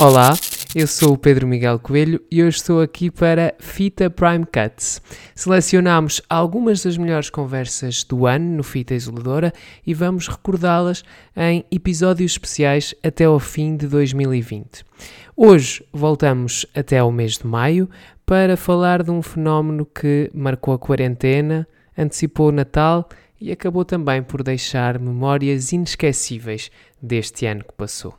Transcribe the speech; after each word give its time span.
Olá, 0.00 0.32
eu 0.76 0.86
sou 0.86 1.14
o 1.14 1.18
Pedro 1.18 1.44
Miguel 1.44 1.80
Coelho 1.80 2.22
e 2.30 2.40
hoje 2.40 2.58
estou 2.58 2.80
aqui 2.80 3.10
para 3.10 3.52
Fita 3.58 4.08
Prime 4.08 4.46
Cuts. 4.46 5.02
Selecionámos 5.34 6.22
algumas 6.30 6.84
das 6.84 6.96
melhores 6.96 7.30
conversas 7.30 8.04
do 8.04 8.24
ano 8.24 8.58
no 8.58 8.62
Fita 8.62 8.94
Isoladora 8.94 9.52
e 9.84 9.92
vamos 9.92 10.28
recordá-las 10.28 11.02
em 11.36 11.64
episódios 11.68 12.30
especiais 12.30 12.94
até 13.02 13.24
ao 13.24 13.40
fim 13.40 13.76
de 13.76 13.88
2020. 13.88 14.84
Hoje 15.36 15.84
voltamos 15.92 16.64
até 16.76 16.98
ao 16.98 17.10
mês 17.10 17.36
de 17.38 17.46
maio 17.48 17.90
para 18.24 18.56
falar 18.56 19.02
de 19.02 19.10
um 19.10 19.20
fenómeno 19.20 19.84
que 19.84 20.30
marcou 20.32 20.74
a 20.74 20.78
quarentena, 20.78 21.66
antecipou 21.96 22.50
o 22.50 22.52
Natal 22.52 23.08
e 23.40 23.50
acabou 23.50 23.84
também 23.84 24.22
por 24.22 24.44
deixar 24.44 24.96
memórias 24.96 25.72
inesquecíveis 25.72 26.70
deste 27.02 27.46
ano 27.46 27.64
que 27.64 27.74
passou. 27.76 28.14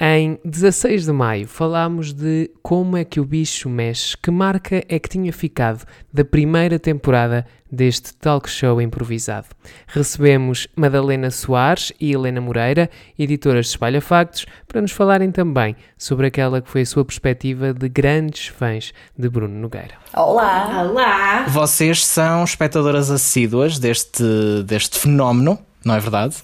Em 0.00 0.38
16 0.44 1.06
de 1.06 1.12
maio 1.12 1.48
falámos 1.48 2.12
de 2.12 2.52
como 2.62 2.96
é 2.96 3.04
que 3.04 3.18
o 3.18 3.24
bicho 3.24 3.68
mexe, 3.68 4.16
que 4.16 4.30
marca 4.30 4.84
é 4.88 4.96
que 4.96 5.08
tinha 5.08 5.32
ficado 5.32 5.84
da 6.12 6.24
primeira 6.24 6.78
temporada 6.78 7.44
deste 7.70 8.14
talk 8.14 8.48
show 8.48 8.80
improvisado. 8.80 9.48
Recebemos 9.88 10.68
Madalena 10.76 11.32
Soares 11.32 11.92
e 12.00 12.12
Helena 12.12 12.40
Moreira, 12.40 12.88
editoras 13.18 13.66
de 13.66 13.72
Espalha 13.72 14.00
Factos, 14.00 14.46
para 14.68 14.80
nos 14.80 14.92
falarem 14.92 15.32
também 15.32 15.74
sobre 15.98 16.28
aquela 16.28 16.62
que 16.62 16.70
foi 16.70 16.82
a 16.82 16.86
sua 16.86 17.04
perspectiva 17.04 17.74
de 17.74 17.88
grandes 17.88 18.46
fãs 18.46 18.92
de 19.18 19.28
Bruno 19.28 19.58
Nogueira. 19.58 19.94
Olá! 20.14 20.84
Olá! 20.88 21.46
Vocês 21.48 22.06
são 22.06 22.44
espectadoras 22.44 23.10
assíduas 23.10 23.80
deste, 23.80 24.22
deste 24.64 24.96
fenómeno, 24.96 25.58
não 25.84 25.96
é 25.96 25.98
verdade? 25.98 26.36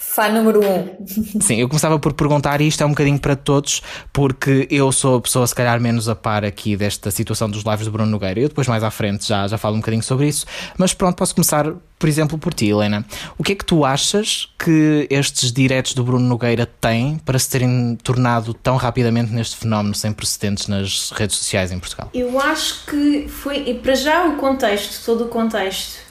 Fã 0.00 0.28
número 0.28 0.60
um. 0.60 1.40
Sim, 1.40 1.56
eu 1.56 1.68
começava 1.68 1.98
por 1.98 2.12
perguntar, 2.12 2.60
e 2.60 2.68
isto 2.68 2.80
é 2.80 2.86
um 2.86 2.90
bocadinho 2.90 3.18
para 3.18 3.34
todos, 3.34 3.82
porque 4.12 4.68
eu 4.70 4.92
sou 4.92 5.16
a 5.16 5.20
pessoa 5.20 5.44
se 5.44 5.52
calhar 5.52 5.80
menos 5.80 6.08
a 6.08 6.14
par 6.14 6.44
aqui 6.44 6.76
desta 6.76 7.10
situação 7.10 7.50
dos 7.50 7.64
lives 7.64 7.82
de 7.84 7.90
Bruno 7.90 8.08
Nogueira. 8.08 8.38
Eu 8.38 8.48
depois 8.48 8.68
mais 8.68 8.84
à 8.84 8.92
frente 8.92 9.26
já, 9.26 9.48
já 9.48 9.58
falo 9.58 9.74
um 9.74 9.80
bocadinho 9.80 10.02
sobre 10.04 10.28
isso. 10.28 10.46
Mas 10.78 10.94
pronto, 10.94 11.16
posso 11.16 11.34
começar, 11.34 11.66
por 11.98 12.08
exemplo, 12.08 12.38
por 12.38 12.54
ti, 12.54 12.68
Helena. 12.68 13.04
O 13.36 13.42
que 13.42 13.50
é 13.50 13.54
que 13.56 13.64
tu 13.64 13.84
achas 13.84 14.48
que 14.56 15.08
estes 15.10 15.50
diretos 15.50 15.94
do 15.94 16.04
Bruno 16.04 16.28
Nogueira 16.28 16.64
têm 16.64 17.18
para 17.18 17.36
se 17.36 17.50
terem 17.50 17.98
tornado 18.00 18.54
tão 18.54 18.76
rapidamente 18.76 19.32
neste 19.32 19.56
fenómeno 19.56 19.96
sem 19.96 20.12
precedentes 20.12 20.68
nas 20.68 21.10
redes 21.10 21.34
sociais 21.34 21.72
em 21.72 21.78
Portugal? 21.80 22.08
Eu 22.14 22.38
acho 22.38 22.86
que 22.86 23.26
foi, 23.26 23.74
para 23.82 23.96
já, 23.96 24.28
o 24.28 24.36
contexto, 24.36 25.04
todo 25.04 25.24
o 25.24 25.28
contexto 25.28 26.07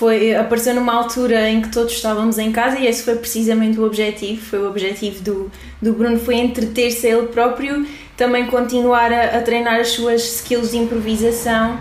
foi, 0.00 0.34
apareceu 0.34 0.74
numa 0.74 0.94
altura 0.94 1.50
em 1.50 1.60
que 1.60 1.68
todos 1.68 1.92
estávamos 1.92 2.38
em 2.38 2.50
casa 2.50 2.78
e 2.78 2.86
esse 2.86 3.02
foi 3.02 3.16
precisamente 3.16 3.78
o 3.78 3.84
objetivo, 3.84 4.40
foi 4.40 4.58
o 4.58 4.66
objetivo 4.66 5.22
do, 5.22 5.52
do 5.82 5.92
Bruno, 5.92 6.18
foi 6.18 6.36
entreter-se 6.36 7.06
ele 7.06 7.26
próprio, 7.26 7.86
também 8.16 8.46
continuar 8.46 9.12
a, 9.12 9.36
a, 9.36 9.42
treinar 9.42 9.78
as 9.78 9.88
suas 9.88 10.22
skills 10.36 10.70
de 10.70 10.78
improvisação 10.78 11.78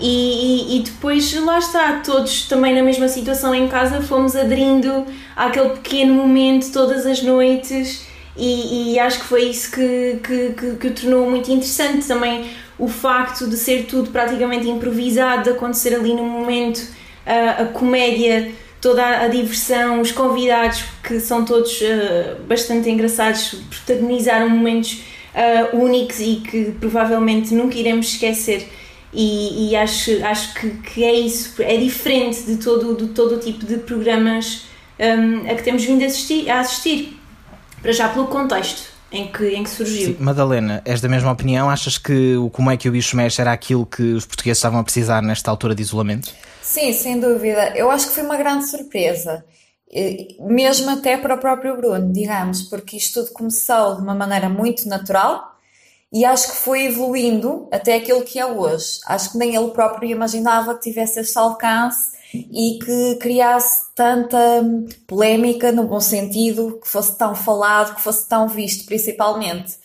e, 0.00 0.74
e, 0.74 0.78
e, 0.78 0.82
depois 0.82 1.32
lá 1.44 1.60
está, 1.60 2.00
todos 2.04 2.48
também 2.48 2.74
na 2.74 2.82
mesma 2.82 3.06
situação 3.06 3.54
em 3.54 3.68
casa 3.68 4.00
fomos 4.02 4.34
aderindo 4.34 5.06
àquele 5.36 5.68
pequeno 5.68 6.12
momento 6.12 6.72
todas 6.72 7.06
as 7.06 7.22
noites 7.22 8.04
e, 8.36 8.94
e 8.94 8.98
acho 8.98 9.20
que 9.20 9.26
foi 9.26 9.44
isso 9.44 9.70
que, 9.70 10.18
que, 10.24 10.54
que, 10.54 10.74
que 10.74 10.86
o 10.88 10.90
tornou 10.92 11.30
muito 11.30 11.48
interessante. 11.52 12.04
Também 12.08 12.50
o 12.76 12.88
facto 12.88 13.46
de 13.46 13.56
ser 13.56 13.84
tudo 13.84 14.10
praticamente 14.10 14.68
improvisado, 14.68 15.44
de 15.44 15.50
acontecer 15.50 15.94
ali 15.94 16.14
no 16.14 16.24
momento 16.24 16.98
a, 17.26 17.62
a 17.62 17.66
comédia, 17.66 18.52
toda 18.80 19.04
a, 19.04 19.24
a, 19.24 19.28
diversão, 19.28 20.00
os 20.00 20.12
convidados 20.12 20.84
que 21.02 21.20
são 21.20 21.44
todos 21.44 21.80
uh, 21.80 22.42
bastante 22.46 22.88
engraçados, 22.88 23.54
protagonizaram 23.68 24.48
momentos 24.48 25.02
uh, 25.34 25.76
únicos 25.76 26.20
e 26.20 26.36
que 26.36 26.72
provavelmente 26.80 27.54
nunca 27.54 27.76
iremos 27.76 28.06
esquecer. 28.06 28.68
E, 29.12 29.70
e 29.70 29.76
acho, 29.76 30.24
acho 30.24 30.54
que, 30.54 30.70
que, 30.70 31.04
é 31.04 31.12
isso, 31.12 31.60
é 31.60 31.76
diferente 31.76 32.42
de 32.42 32.56
todo, 32.56 32.94
de 32.94 33.12
todo 33.12 33.34
o 33.34 33.38
tipo 33.38 33.66
de 33.66 33.78
programas 33.78 34.66
um, 35.00 35.50
a 35.50 35.54
que 35.54 35.62
temos 35.64 35.84
vindo 35.84 36.04
assistir, 36.04 36.48
a 36.48 36.60
assistir, 36.60 37.18
para 37.82 37.90
já 37.90 38.08
pelo 38.08 38.28
contexto 38.28 38.99
em 39.12 39.30
que, 39.30 39.48
em 39.48 39.64
que 39.64 39.70
surgiu. 39.70 40.14
Sim. 40.14 40.16
Madalena, 40.20 40.82
és 40.84 41.00
da 41.00 41.08
mesma 41.08 41.32
opinião? 41.32 41.68
Achas 41.68 41.98
que 41.98 42.36
o 42.36 42.48
Como 42.50 42.70
é 42.70 42.76
que 42.76 42.88
o 42.88 42.92
bicho 42.92 43.16
mexe 43.16 43.40
era 43.40 43.52
aquilo 43.52 43.84
que 43.84 44.02
os 44.02 44.24
portugueses 44.24 44.58
estavam 44.58 44.80
a 44.80 44.84
precisar 44.84 45.22
nesta 45.22 45.50
altura 45.50 45.74
de 45.74 45.82
isolamento? 45.82 46.32
Sim, 46.62 46.92
sem 46.92 47.18
dúvida. 47.18 47.72
Eu 47.76 47.90
acho 47.90 48.08
que 48.08 48.14
foi 48.14 48.22
uma 48.22 48.36
grande 48.36 48.68
surpresa. 48.68 49.44
Mesmo 50.40 50.90
até 50.90 51.16
para 51.16 51.34
o 51.34 51.38
próprio 51.38 51.76
Bruno, 51.76 52.12
digamos, 52.12 52.62
porque 52.62 52.96
isto 52.96 53.20
tudo 53.20 53.32
começou 53.32 53.96
de 53.96 54.02
uma 54.02 54.14
maneira 54.14 54.48
muito 54.48 54.88
natural 54.88 55.58
e 56.12 56.24
acho 56.24 56.50
que 56.52 56.56
foi 56.56 56.84
evoluindo 56.86 57.68
até 57.72 57.94
aquilo 57.96 58.22
que 58.22 58.38
é 58.38 58.46
hoje. 58.46 59.00
Acho 59.06 59.32
que 59.32 59.38
nem 59.38 59.54
ele 59.54 59.70
próprio 59.70 60.08
imaginava 60.08 60.74
que 60.74 60.82
tivesse 60.82 61.18
este 61.18 61.36
alcance 61.36 62.19
e 62.32 62.78
que 62.78 63.16
criasse 63.16 63.92
tanta 63.94 64.38
polémica 65.06 65.72
no 65.72 65.84
bom 65.84 66.00
sentido, 66.00 66.78
que 66.80 66.88
fosse 66.88 67.16
tão 67.18 67.34
falado, 67.34 67.96
que 67.96 68.02
fosse 68.02 68.28
tão 68.28 68.48
visto, 68.48 68.86
principalmente. 68.86 69.78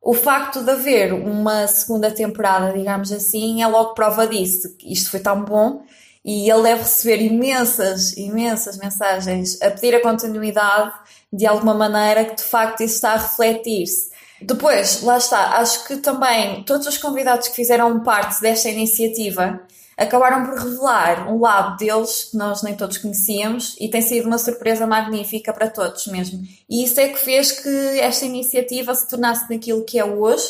O 0.00 0.14
facto 0.14 0.62
de 0.62 0.70
haver 0.70 1.12
uma 1.12 1.66
segunda 1.66 2.10
temporada, 2.10 2.72
digamos 2.72 3.10
assim, 3.10 3.62
é 3.62 3.66
logo 3.66 3.94
prova 3.94 4.26
disso. 4.26 4.68
Isto 4.84 5.10
foi 5.10 5.20
tão 5.20 5.44
bom 5.44 5.82
e 6.24 6.50
ele 6.50 6.62
deve 6.62 6.82
receber 6.82 7.22
imensas, 7.22 8.16
imensas 8.16 8.76
mensagens 8.78 9.60
a 9.62 9.70
pedir 9.70 9.94
a 9.94 10.02
continuidade 10.02 10.92
de 11.32 11.46
alguma 11.46 11.74
maneira 11.74 12.24
que 12.24 12.36
de 12.36 12.42
facto 12.42 12.82
isso 12.82 12.96
está 12.96 13.12
a 13.12 13.16
refletir-se. 13.16 14.10
Depois, 14.42 15.02
lá 15.02 15.18
está, 15.18 15.56
acho 15.58 15.86
que 15.86 15.96
também 15.96 16.62
todos 16.64 16.86
os 16.86 16.98
convidados 16.98 17.48
que 17.48 17.54
fizeram 17.54 18.00
parte 18.02 18.40
desta 18.40 18.68
iniciativa 18.68 19.60
acabaram 19.96 20.44
por 20.44 20.58
revelar 20.58 21.32
um 21.32 21.40
lado 21.40 21.76
deles 21.78 22.28
que 22.30 22.36
nós 22.36 22.62
nem 22.62 22.74
todos 22.74 22.98
conhecíamos 22.98 23.76
e 23.80 23.88
tem 23.88 24.02
sido 24.02 24.26
uma 24.26 24.38
surpresa 24.38 24.86
magnífica 24.86 25.52
para 25.52 25.70
todos 25.70 26.06
mesmo. 26.08 26.46
E 26.68 26.84
isso 26.84 27.00
é 27.00 27.08
que 27.08 27.18
fez 27.18 27.52
que 27.52 27.98
esta 28.00 28.26
iniciativa 28.26 28.94
se 28.94 29.08
tornasse 29.08 29.50
naquilo 29.50 29.84
que 29.84 29.98
é 29.98 30.04
hoje 30.04 30.44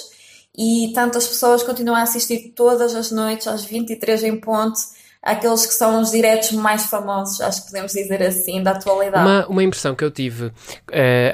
e 0.57 0.91
tantas 0.95 1.29
pessoas 1.29 1.63
continuam 1.63 1.97
a 1.97 2.03
assistir 2.03 2.53
todas 2.57 2.95
as 2.95 3.11
noites 3.13 3.47
às 3.47 3.65
23 3.65 4.25
em 4.25 4.41
ponto 4.41 4.81
aqueles 5.27 5.67
que 5.67 5.75
são 5.75 6.01
os 6.01 6.13
diretos 6.13 6.53
mais 6.53 6.87
famosos, 6.87 7.41
acho 7.41 7.63
que 7.63 7.73
podemos 7.73 7.93
dizer 7.93 8.23
assim, 8.23 8.63
da 8.63 8.71
atualidade. 8.71 9.29
Uma, 9.29 9.47
uma 9.49 9.63
impressão 9.63 9.95
que 9.95 10.05
eu 10.05 10.11
tive 10.11 10.47
uh, 10.47 10.53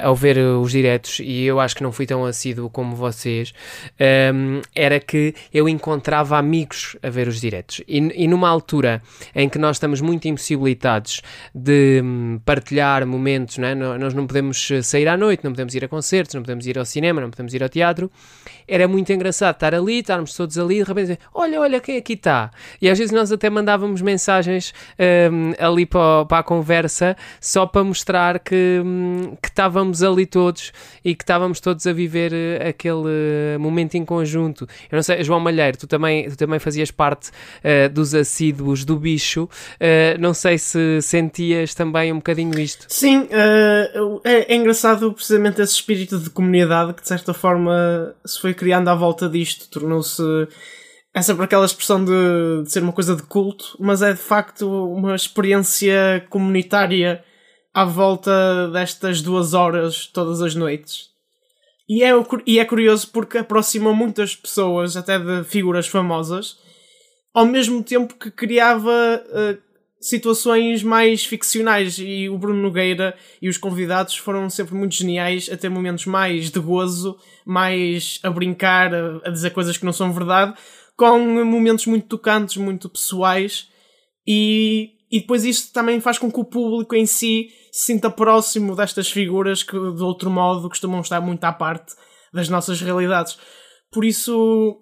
ao 0.01 0.15
ver 0.15 0.37
os 0.37 0.71
diretos, 0.71 1.19
e 1.19 1.43
eu 1.43 1.59
acho 1.59 1.75
que 1.75 1.83
não 1.83 1.91
fui 1.91 2.07
tão 2.07 2.25
assíduo 2.25 2.69
como 2.69 2.95
vocês, 2.95 3.53
um, 3.99 4.03
ehm, 4.03 4.61
era 4.73 4.99
que 4.99 5.35
eu 5.53 5.69
encontrava 5.69 6.37
amigos 6.37 6.97
a 7.03 7.09
ver 7.09 7.27
os 7.27 7.39
diretos. 7.39 7.81
E, 7.87 7.97
e 8.23 8.27
numa 8.27 8.49
altura 8.49 9.01
em 9.35 9.47
que 9.47 9.59
nós 9.59 9.75
estamos 9.75 10.01
muito 10.01 10.27
impossibilitados 10.27 11.21
de 11.53 12.01
um, 12.03 12.39
partilhar 12.43 13.05
momentos, 13.05 13.59
não 13.59 13.67
é? 13.67 13.75
nós 13.75 14.13
não 14.13 14.25
podemos 14.25 14.69
sair 14.81 15.07
à 15.07 15.15
noite, 15.15 15.43
não 15.43 15.51
podemos 15.51 15.75
ir 15.75 15.85
a 15.85 15.87
concertos, 15.87 16.33
não 16.33 16.41
podemos 16.41 16.65
ir 16.65 16.79
ao 16.79 16.85
cinema, 16.85 17.21
não 17.21 17.29
podemos 17.29 17.53
ir 17.53 17.61
ao 17.61 17.69
teatro, 17.69 18.11
era 18.67 18.87
muito 18.87 19.11
engraçado 19.11 19.55
estar 19.55 19.73
ali, 19.73 19.99
estarmos 19.99 20.35
todos 20.35 20.57
ali, 20.57 20.75
de 20.75 20.83
repente 20.83 21.01
dizer, 21.03 21.19
olha, 21.33 21.59
olha 21.59 21.79
quem 21.79 21.97
aqui 21.97 22.13
está. 22.13 22.51
E 22.81 22.89
às 22.89 22.97
vezes 22.97 23.13
nós 23.13 23.31
até 23.31 23.49
mandávamos 23.49 24.01
mensagens 24.01 24.73
um, 25.31 25.53
ali 25.59 25.85
para, 25.85 26.25
para, 26.25 26.39
a 26.39 26.43
conversa 26.43 27.15
só 27.39 27.65
para 27.65 27.83
mostrar 27.83 28.39
que, 28.39 28.81
um, 28.83 29.35
que 29.41 29.49
estávamos 29.49 30.03
ali 30.03 30.25
todos 30.25 30.71
e 31.03 31.15
que 31.15 31.23
estávamos 31.23 31.59
todos 31.59 31.85
a 31.87 31.93
viver 31.93 32.31
uh, 32.31 32.69
aquele 32.69 33.57
momento 33.59 33.95
em 33.95 34.05
conjunto. 34.05 34.67
Eu 34.91 34.95
não 34.95 35.03
sei, 35.03 35.23
João 35.23 35.39
Malheiro, 35.39 35.77
tu 35.77 35.87
também, 35.87 36.29
tu 36.29 36.37
também 36.37 36.59
fazias 36.59 36.91
parte 36.91 37.29
uh, 37.29 37.89
dos 37.91 38.15
assíduos 38.15 38.85
do 38.85 38.97
bicho, 38.97 39.43
uh, 39.43 40.19
não 40.19 40.33
sei 40.33 40.57
se 40.57 41.01
sentias 41.01 41.73
também 41.73 42.11
um 42.11 42.17
bocadinho 42.17 42.57
isto. 42.59 42.85
Sim, 42.89 43.23
uh, 43.23 44.21
é, 44.23 44.53
é 44.53 44.55
engraçado 44.55 45.11
precisamente 45.13 45.61
esse 45.61 45.73
espírito 45.73 46.19
de 46.19 46.29
comunidade 46.29 46.93
que 46.93 47.01
de 47.01 47.07
certa 47.07 47.33
forma 47.33 48.13
se 48.25 48.39
foi 48.39 48.52
criando 48.53 48.89
à 48.89 48.95
volta 48.95 49.27
disto, 49.29 49.69
tornou-se 49.69 50.21
é 51.13 51.21
sempre 51.21 51.45
aquela 51.45 51.65
expressão 51.65 52.03
de, 52.03 52.63
de, 52.63 52.71
ser 52.71 52.81
uma 52.81 52.91
coisa 52.91 53.15
de 53.15 53.21
culto, 53.23 53.77
mas 53.79 54.01
é 54.01 54.13
de 54.13 54.19
facto 54.19 54.67
uma 54.67 55.15
experiência 55.15 56.25
comunitária 56.29 57.23
à 57.71 57.85
volta 57.85 58.69
destas 58.69 59.21
duas 59.21 59.53
horas 59.53 60.07
todas 60.07 60.41
as 60.41 60.55
noites. 60.55 61.11
E 61.87 62.03
é, 62.03 62.11
e 62.47 62.59
é 62.59 62.65
curioso 62.65 63.09
porque 63.11 63.37
aproxima 63.37 63.93
muitas 63.93 64.35
pessoas, 64.35 64.97
até 64.97 65.19
de 65.19 65.43
figuras 65.43 65.87
famosas, 65.87 66.57
ao 67.33 67.45
mesmo 67.45 67.83
tempo 67.83 68.15
que 68.15 68.31
criava 68.31 68.91
uh, 68.91 69.72
situações 70.07 70.83
mais 70.83 71.25
ficcionais. 71.25 71.97
E 71.99 72.29
o 72.29 72.37
Bruno 72.37 72.61
Nogueira 72.61 73.15
e 73.41 73.49
os 73.49 73.57
convidados 73.57 74.15
foram 74.15 74.49
sempre 74.49 74.75
muito 74.75 74.95
geniais 74.95 75.49
a 75.51 75.57
ter 75.57 75.69
momentos 75.69 76.05
mais 76.05 76.49
de 76.49 76.59
gozo, 76.59 77.17
mais 77.45 78.19
a 78.23 78.29
brincar, 78.29 78.93
a, 78.93 79.21
a 79.25 79.29
dizer 79.29 79.51
coisas 79.51 79.77
que 79.77 79.85
não 79.85 79.93
são 79.93 80.11
verdade 80.13 80.53
com 80.95 81.19
momentos 81.43 81.85
muito 81.87 82.07
tocantes, 82.07 82.57
muito 82.57 82.87
pessoais, 82.87 83.67
e, 84.27 84.91
e 85.11 85.21
depois 85.21 85.43
isto 85.43 85.73
também 85.73 85.99
faz 85.99 86.17
com 86.17 86.31
que 86.31 86.39
o 86.39 86.45
público 86.45 86.95
em 86.95 87.05
si 87.05 87.49
se 87.71 87.87
sinta 87.87 88.09
próximo 88.09 88.75
destas 88.75 89.09
figuras 89.09 89.63
que 89.63 89.71
de 89.71 90.03
outro 90.03 90.29
modo 90.29 90.69
costumam 90.69 91.01
estar 91.01 91.19
muito 91.19 91.43
à 91.43 91.51
parte. 91.51 91.95
das 92.33 92.49
nossas 92.49 92.81
realidades. 92.81 93.37
Por 93.91 94.03
isso, 94.03 94.81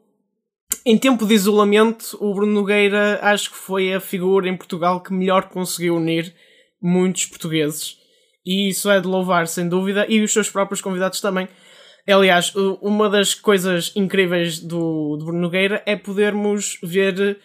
em 0.85 0.97
tempo 0.97 1.25
de 1.25 1.33
isolamento, 1.33 2.17
o 2.19 2.33
Bruno 2.33 2.53
Nogueira 2.53 3.19
acho 3.21 3.51
que 3.51 3.57
foi 3.57 3.93
a 3.93 3.99
figura 3.99 4.49
em 4.49 4.57
Portugal 4.57 5.01
que 5.01 5.13
melhor 5.13 5.49
conseguiu 5.49 5.95
unir 5.95 6.33
muitos 6.81 7.25
portugueses. 7.25 7.97
E 8.45 8.69
isso 8.69 8.89
é 8.89 8.99
de 8.99 9.07
louvar, 9.07 9.47
sem 9.47 9.69
dúvida, 9.69 10.05
e 10.09 10.21
os 10.23 10.33
seus 10.33 10.49
próprios 10.49 10.81
convidados 10.81 11.21
também. 11.21 11.47
Aliás, 12.07 12.51
uma 12.81 13.07
das 13.07 13.35
coisas 13.35 13.91
incríveis 13.95 14.59
do, 14.59 15.17
do 15.17 15.25
Bruno 15.25 15.41
Nogueira 15.41 15.83
é 15.85 15.95
podermos 15.95 16.79
ver 16.81 17.37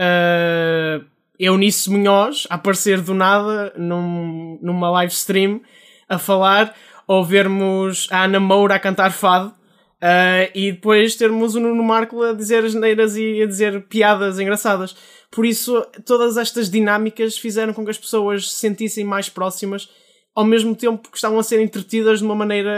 uh, 0.00 1.04
Eunice 1.38 1.90
Munhoz 1.90 2.46
aparecer 2.48 3.02
do 3.02 3.12
nada 3.12 3.72
num, 3.76 4.58
numa 4.62 4.90
live 4.90 5.12
stream 5.12 5.60
a 6.08 6.18
falar, 6.18 6.74
ou 7.06 7.22
vermos 7.22 8.06
a 8.10 8.24
Ana 8.24 8.40
Moura 8.40 8.74
a 8.76 8.80
cantar 8.80 9.12
fado, 9.12 9.54
uh, 10.02 10.50
e 10.54 10.72
depois 10.72 11.14
termos 11.16 11.54
o 11.54 11.60
Nuno 11.60 11.82
Marco 11.82 12.22
a 12.22 12.32
dizer 12.32 12.64
as 12.64 12.74
neiras 12.74 13.16
e 13.16 13.42
a 13.42 13.46
dizer 13.46 13.82
piadas 13.82 14.38
engraçadas. 14.38 14.96
Por 15.30 15.44
isso, 15.44 15.84
todas 16.06 16.36
estas 16.36 16.70
dinâmicas 16.70 17.36
fizeram 17.36 17.72
com 17.72 17.84
que 17.84 17.90
as 17.90 17.98
pessoas 17.98 18.50
se 18.50 18.58
sentissem 18.58 19.04
mais 19.04 19.28
próximas 19.28 19.88
ao 20.34 20.44
mesmo 20.44 20.74
tempo 20.76 21.10
que 21.10 21.16
estavam 21.16 21.38
a 21.38 21.42
ser 21.42 21.60
entretidas 21.60 22.20
de 22.20 22.24
uma 22.24 22.34
maneira 22.34 22.70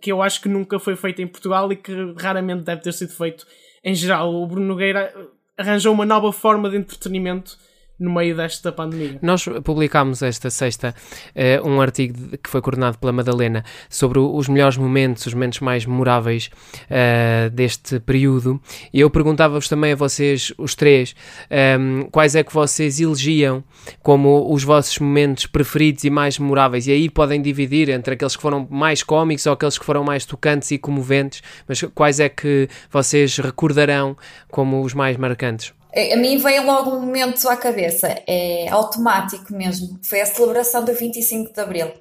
que 0.00 0.12
eu 0.12 0.22
acho 0.22 0.40
que 0.40 0.48
nunca 0.48 0.78
foi 0.78 0.94
feita 0.94 1.22
em 1.22 1.26
Portugal 1.26 1.72
e 1.72 1.76
que 1.76 1.92
raramente 2.16 2.62
deve 2.62 2.82
ter 2.82 2.92
sido 2.92 3.12
feito 3.12 3.44
em 3.82 3.94
geral. 3.94 4.32
O 4.32 4.46
Bruno 4.46 4.66
Nogueira 4.66 5.12
arranjou 5.58 5.92
uma 5.92 6.06
nova 6.06 6.32
forma 6.32 6.70
de 6.70 6.76
entretenimento 6.76 7.58
no 7.98 8.12
meio 8.12 8.36
desta 8.36 8.72
pandemia. 8.72 9.18
Nós 9.22 9.44
publicámos 9.62 10.22
esta 10.22 10.50
sexta 10.50 10.94
uh, 11.34 11.68
um 11.68 11.80
artigo 11.80 12.36
que 12.38 12.50
foi 12.50 12.60
coordenado 12.60 12.98
pela 12.98 13.12
Madalena 13.12 13.64
sobre 13.88 14.18
os 14.18 14.48
melhores 14.48 14.76
momentos, 14.76 15.26
os 15.26 15.34
momentos 15.34 15.60
mais 15.60 15.86
memoráveis 15.86 16.50
uh, 16.90 17.50
deste 17.50 18.00
período. 18.00 18.60
E 18.92 19.00
eu 19.00 19.10
perguntava-vos 19.10 19.68
também 19.68 19.92
a 19.92 19.96
vocês, 19.96 20.52
os 20.58 20.74
três, 20.74 21.14
um, 21.50 21.54
ehm, 21.54 22.02
quais 22.10 22.34
é 22.34 22.42
que 22.42 22.52
vocês 22.52 23.00
elegiam 23.00 23.62
como 24.02 24.52
os 24.52 24.64
vossos 24.64 24.98
momentos 24.98 25.46
preferidos 25.46 26.04
e 26.04 26.10
mais 26.10 26.38
memoráveis. 26.38 26.86
E 26.86 26.92
aí 26.92 27.08
podem 27.08 27.40
dividir 27.40 27.88
entre 27.88 28.14
aqueles 28.14 28.34
que 28.34 28.42
foram 28.42 28.66
mais 28.70 29.02
cómicos 29.02 29.46
ou 29.46 29.52
aqueles 29.52 29.78
que 29.78 29.84
foram 29.84 30.02
mais 30.02 30.24
tocantes 30.24 30.70
e 30.70 30.78
comoventes, 30.78 31.42
mas 31.68 31.80
quais 31.94 32.18
é 32.20 32.28
que 32.28 32.68
vocês 32.90 33.38
recordarão 33.38 34.16
como 34.50 34.82
os 34.82 34.94
mais 34.94 35.16
marcantes? 35.16 35.72
A 35.96 36.16
mim 36.16 36.38
veio 36.38 36.66
logo 36.66 36.90
um 36.90 37.00
momento 37.00 37.48
à 37.48 37.56
cabeça, 37.56 38.08
é 38.26 38.68
automático 38.68 39.54
mesmo, 39.54 40.00
foi 40.02 40.20
a 40.20 40.26
celebração 40.26 40.84
do 40.84 40.92
25 40.92 41.52
de 41.52 41.60
Abril. 41.60 41.92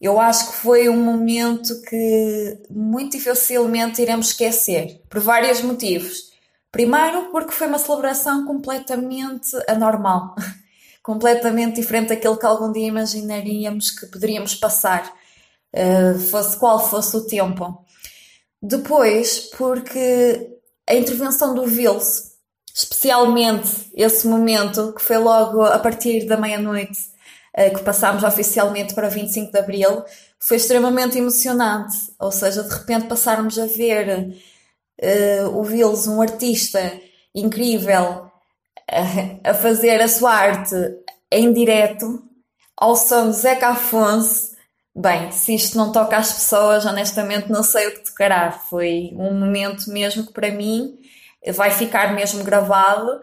Eu 0.00 0.20
acho 0.20 0.48
que 0.48 0.56
foi 0.58 0.88
um 0.88 1.02
momento 1.02 1.82
que 1.82 2.58
muito 2.70 3.16
dificilmente 3.16 4.00
iremos 4.00 4.28
esquecer, 4.28 5.02
por 5.10 5.20
vários 5.20 5.60
motivos. 5.60 6.30
Primeiro, 6.70 7.30
porque 7.32 7.50
foi 7.50 7.66
uma 7.66 7.78
celebração 7.78 8.44
completamente 8.46 9.56
anormal, 9.66 10.36
completamente 11.02 11.80
diferente 11.80 12.10
daquilo 12.10 12.38
que 12.38 12.46
algum 12.46 12.70
dia 12.70 12.86
imaginaríamos 12.86 13.90
que 13.90 14.06
poderíamos 14.06 14.54
passar, 14.54 15.12
eh, 15.72 16.14
fosse 16.30 16.56
qual 16.58 16.78
fosse 16.78 17.16
o 17.16 17.26
tempo. 17.26 17.84
Depois, 18.62 19.50
porque 19.56 20.58
a 20.86 20.94
intervenção 20.94 21.54
do 21.54 21.66
Vils 21.66 22.35
especialmente 22.76 23.90
esse 23.94 24.28
momento 24.28 24.92
que 24.92 25.00
foi 25.00 25.16
logo 25.16 25.62
a 25.62 25.78
partir 25.78 26.26
da 26.26 26.36
meia-noite 26.36 26.98
uh, 27.56 27.74
que 27.74 27.82
passámos 27.82 28.22
oficialmente 28.22 28.94
para 28.94 29.08
25 29.08 29.50
de 29.50 29.58
Abril, 29.58 30.04
foi 30.38 30.58
extremamente 30.58 31.16
emocionante. 31.16 31.96
Ou 32.20 32.30
seja, 32.30 32.62
de 32.62 32.74
repente 32.74 33.06
passarmos 33.06 33.58
a 33.58 33.64
ver 33.64 34.28
uh, 35.02 35.48
o 35.48 36.10
um 36.10 36.20
artista 36.20 37.00
incrível, 37.34 38.30
uh, 38.92 39.40
a 39.42 39.54
fazer 39.54 40.02
a 40.02 40.08
sua 40.08 40.34
arte 40.34 40.76
em 41.32 41.54
direto, 41.54 42.22
ao 42.76 42.94
som 42.94 43.30
de 43.30 43.36
Zeca 43.36 43.68
Afonso. 43.68 44.54
Bem, 44.94 45.32
se 45.32 45.54
isto 45.54 45.78
não 45.78 45.92
toca 45.92 46.18
às 46.18 46.30
pessoas, 46.30 46.84
honestamente 46.84 47.50
não 47.50 47.62
sei 47.62 47.88
o 47.88 47.94
que 47.94 48.04
tocará. 48.04 48.52
Foi 48.52 49.12
um 49.14 49.32
momento 49.32 49.90
mesmo 49.90 50.26
que 50.26 50.32
para 50.34 50.50
mim 50.50 50.94
vai 51.52 51.70
ficar 51.70 52.14
mesmo 52.14 52.44
gravado. 52.44 53.20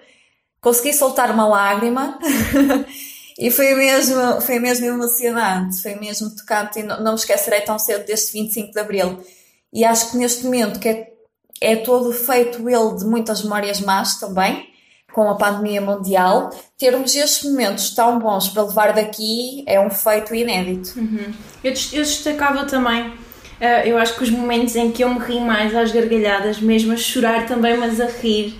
Consegui 0.62 0.94
soltar 0.94 1.30
uma 1.32 1.48
lágrima 1.48 2.18
e 3.38 3.52
foi 3.52 3.76
mesmo, 3.76 4.42
foi 4.42 4.60
mesmo 4.60 4.86
emocionante, 4.86 5.82
foi 5.82 5.96
mesmo 5.96 6.34
tocante 6.36 6.80
e 6.80 6.84
não, 6.84 7.04
me 7.04 7.16
esquecerei 7.16 7.62
tão 7.62 7.78
cedo 7.78 8.06
deste 8.06 8.32
25 8.34 8.72
de 8.72 8.80
Abril. 8.80 9.24
E 9.72 9.84
acho 9.84 10.12
que 10.12 10.18
neste 10.18 10.46
momento 10.46 10.80
que 10.80 10.88
é, 10.88 11.14
é 11.60 11.76
todo 11.76 12.14
feito 12.14 12.70
ele 12.70 12.96
de 12.98 13.06
muitas 13.06 13.44
memórias 13.44 13.82
más 13.82 14.20
também, 14.20 14.70
com 15.12 15.30
a 15.30 15.36
pandemia 15.36 15.82
mundial, 15.82 16.50
termos 16.78 17.16
estes 17.16 17.50
momentos 17.50 17.92
tão 17.92 18.18
bons 18.18 18.50
para 18.50 18.64
levar 18.64 18.94
daqui 18.94 19.64
é 19.68 19.80
um 19.80 19.90
feito 19.90 20.34
inédito. 20.34 20.98
Uhum. 20.98 21.34
Eu, 21.64 21.72
eu 21.72 22.04
destacava 22.04 22.66
também 22.66 23.14
eu 23.86 23.98
acho 23.98 24.16
que 24.16 24.24
os 24.24 24.30
momentos 24.30 24.76
em 24.76 24.92
que 24.92 25.04
eu 25.04 25.14
me 25.14 25.20
ri 25.20 25.40
mais 25.40 25.76
às 25.76 25.92
gargalhadas, 25.92 26.60
mesmo 26.60 26.94
a 26.94 26.98
chorar 26.98 27.46
também, 27.46 27.78
mas 27.78 28.02
a 28.02 28.08
rir. 28.08 28.56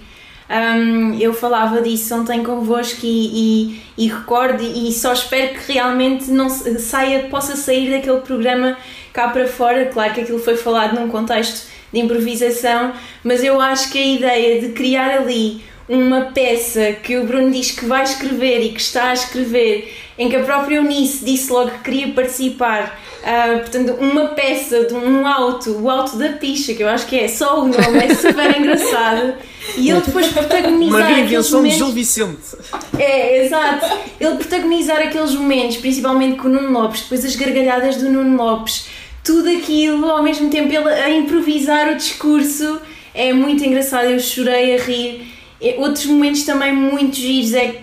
Um, 0.50 1.18
eu 1.20 1.34
falava 1.34 1.82
disso 1.82 2.14
ontem 2.16 2.44
convosco 2.44 3.00
e, 3.04 3.72
e, 3.78 3.82
e 3.98 4.08
recordo 4.08 4.62
e 4.62 4.92
só 4.92 5.14
espero 5.14 5.56
que 5.56 5.74
realmente 5.74 6.30
não 6.30 6.50
saia, 6.50 7.28
possa 7.28 7.56
sair 7.56 7.90
daquele 7.90 8.20
programa 8.20 8.78
cá 9.12 9.30
para 9.30 9.48
fora. 9.48 9.86
Claro 9.86 10.14
que 10.14 10.22
aquilo 10.22 10.40
foi 10.40 10.56
falado 10.56 11.00
num 11.00 11.10
contexto 11.10 11.68
de 11.92 12.00
improvisação, 12.00 12.94
mas 13.24 13.44
eu 13.44 13.60
acho 13.60 13.92
que 13.92 13.98
a 13.98 14.06
ideia 14.06 14.62
de 14.62 14.70
criar 14.70 15.12
ali 15.12 15.64
uma 15.88 16.22
peça 16.34 16.94
que 16.94 17.18
o 17.18 17.26
Bruno 17.26 17.52
diz 17.52 17.72
que 17.72 17.86
vai 17.86 18.04
escrever 18.04 18.62
e 18.62 18.70
que 18.70 18.82
está 18.82 19.10
a 19.10 19.14
escrever, 19.14 19.94
em 20.18 20.30
que 20.30 20.36
a 20.36 20.44
própria 20.44 20.78
Eunice 20.78 21.24
disse 21.26 21.52
logo 21.52 21.72
que 21.72 21.80
queria 21.80 22.14
participar 22.14 23.00
Uh, 23.24 23.60
portanto, 23.60 23.94
uma 24.02 24.26
peça 24.28 24.84
de 24.84 24.94
um 24.94 25.26
alto, 25.26 25.72
o 25.82 25.90
alto 25.90 26.18
da 26.18 26.34
picha, 26.34 26.74
que 26.74 26.84
eu 26.84 26.90
acho 26.90 27.08
que 27.08 27.18
é 27.18 27.30
só 27.30 27.62
o 27.62 27.68
nome, 27.70 28.00
é 28.00 28.14
super 28.14 28.52
engraçado. 28.60 29.36
E 29.78 29.90
ele 29.90 30.02
depois 30.02 30.28
protagonizar 30.28 31.00
Uma 31.00 31.24
aqueles 31.24 31.50
momentos. 31.50 31.78
de 31.78 31.86
Gil 31.86 31.94
Vicente. 31.94 32.58
É, 33.00 33.46
exato. 33.46 33.86
Ele 34.20 34.36
protagonizar 34.36 34.98
aqueles 34.98 35.34
momentos, 35.36 35.78
principalmente 35.78 36.36
com 36.36 36.50
o 36.50 36.52
Nuno 36.52 36.78
Lopes, 36.78 37.04
depois 37.04 37.24
as 37.24 37.34
gargalhadas 37.38 37.96
do 37.96 38.10
Nuno 38.10 38.36
Lopes, 38.36 38.88
tudo 39.24 39.50
aquilo 39.50 40.06
ao 40.10 40.22
mesmo 40.22 40.50
tempo 40.50 40.74
ele 40.74 40.90
a 40.90 41.10
improvisar 41.10 41.94
o 41.94 41.96
discurso 41.96 42.82
é 43.14 43.32
muito 43.32 43.64
engraçado. 43.64 44.04
Eu 44.04 44.20
chorei 44.20 44.76
a 44.76 44.82
rir. 44.82 45.32
Outros 45.78 46.06
momentos 46.06 46.44
também 46.44 46.74
muito 46.74 47.16
giros 47.16 47.54
é 47.54 47.82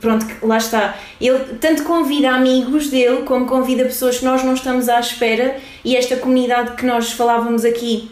pronto, 0.00 0.26
lá 0.42 0.58
está. 0.58 0.96
Ele 1.20 1.38
tanto 1.60 1.82
convida 1.84 2.30
amigos 2.30 2.88
dele 2.88 3.22
como 3.22 3.46
convida 3.46 3.84
pessoas 3.84 4.18
que 4.18 4.24
nós 4.24 4.42
não 4.42 4.54
estamos 4.54 4.88
à 4.88 4.98
espera 4.98 5.56
e 5.84 5.96
esta 5.96 6.16
comunidade 6.16 6.76
que 6.76 6.86
nós 6.86 7.12
falávamos 7.12 7.64
aqui 7.64 8.10